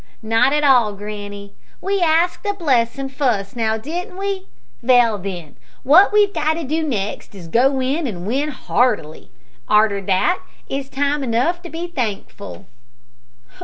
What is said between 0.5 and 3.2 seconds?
at all, granny. We asked a blessin'